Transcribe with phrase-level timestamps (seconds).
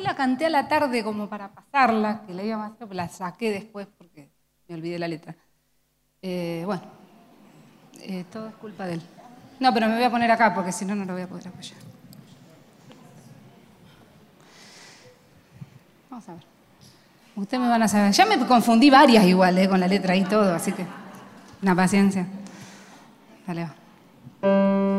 [0.00, 3.50] la canté a la tarde como para pasarla, que la iba a hacer, la saqué
[3.50, 4.30] después porque
[4.68, 5.36] me olvidé la letra.
[6.22, 6.82] Eh, bueno,
[8.00, 9.02] eh, todo es culpa de él.
[9.60, 11.48] No, pero me voy a poner acá porque si no, no lo voy a poder
[11.48, 11.78] apoyar.
[16.10, 16.42] Vamos a ver.
[17.36, 18.12] Ustedes me van a saber.
[18.12, 20.86] Ya me confundí varias igual, eh, con la letra y todo, así que
[21.62, 22.26] una paciencia.
[23.46, 23.68] Dale,
[24.42, 24.95] va.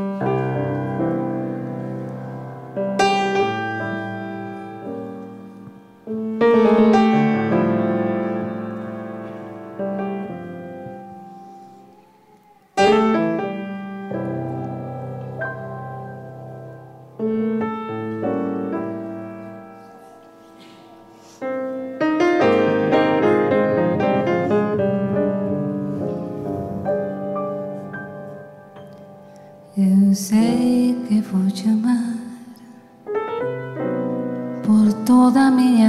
[29.80, 32.17] Eu sei que vou te amar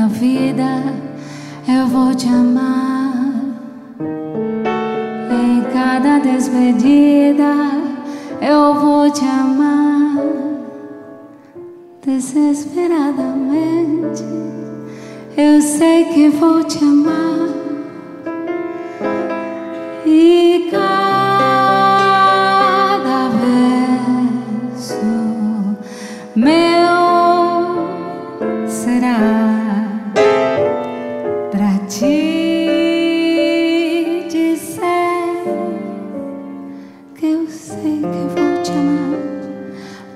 [0.09, 0.83] vida.
[1.69, 3.35] Eu vou te amar
[5.31, 7.55] em cada despedida.
[8.41, 10.17] Eu vou te amar
[12.05, 14.25] desesperadamente.
[15.37, 17.48] Eu sei que vou te amar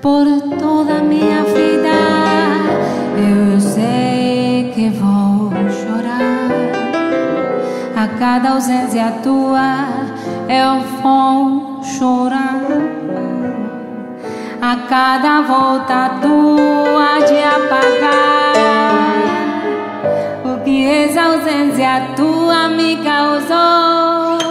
[0.03, 0.25] por
[0.59, 1.97] toda minha vida.
[3.17, 6.49] Eu sei que vou chorar
[7.95, 9.87] a cada ausência tua.
[10.49, 12.59] Eu vou chorar
[14.61, 18.53] a cada volta tua de apagar
[20.43, 24.42] o que essa ausência tua me causou.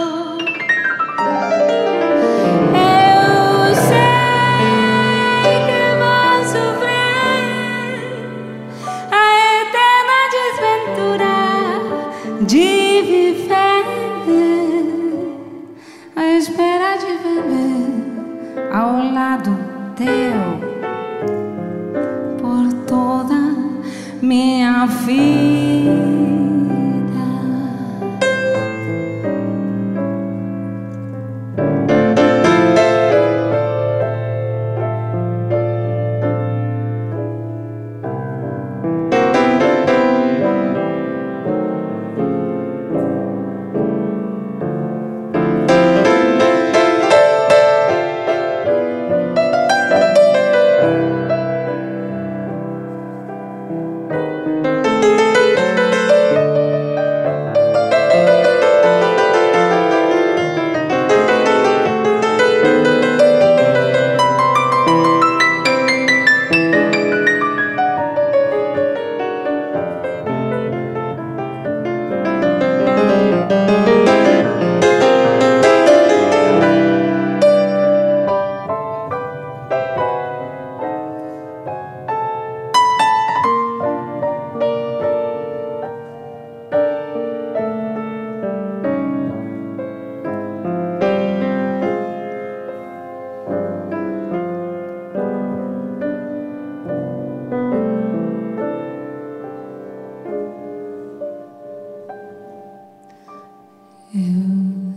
[12.45, 13.83] De viver
[16.15, 19.57] à espera de viver ao lado
[19.95, 20.59] teu
[22.39, 23.39] por toda
[24.21, 26.22] minha vida.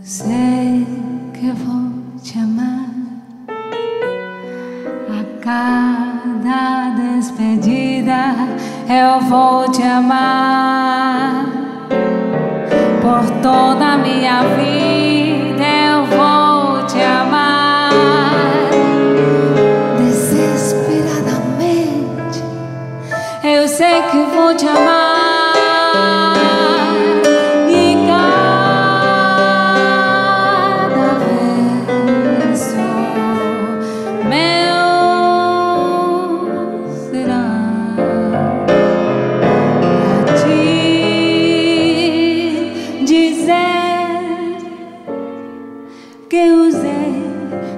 [0.07, 0.87] Sei
[1.33, 1.91] que vou
[2.23, 2.87] te amar
[5.09, 8.33] a cada despedida.
[8.87, 11.45] Eu vou te amar
[13.01, 15.65] por toda a minha vida.
[15.91, 17.91] Eu vou te amar
[19.97, 22.41] desesperadamente.
[23.43, 25.16] Eu sei que vou te amar.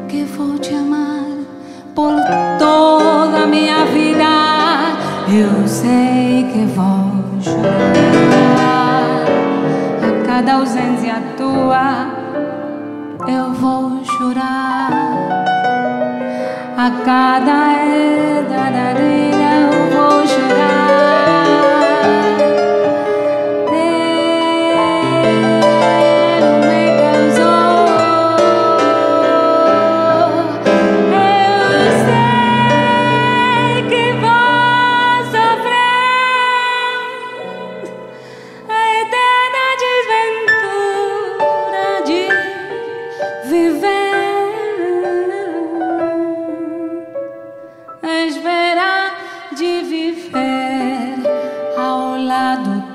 [0.08, 1.26] Que vou te amar
[1.96, 2.14] por
[2.58, 4.24] toda a minha vida.
[5.28, 9.26] Eu sei que vou chorar
[10.02, 12.18] a cada ausência tua.
[13.28, 14.90] Eu vou chorar
[16.78, 17.70] a cada
[19.44, 20.89] eu vou chorar.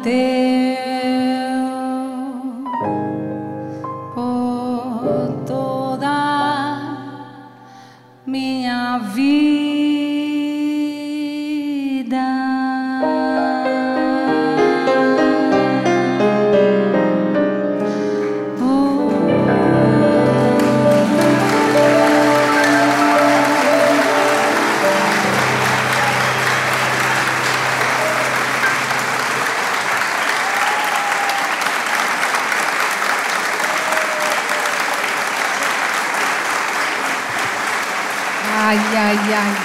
[0.04, 0.53] te
[39.14, 39.63] Ay, ay.